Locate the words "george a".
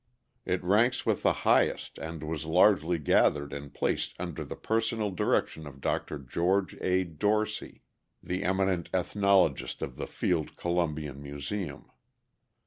6.17-7.03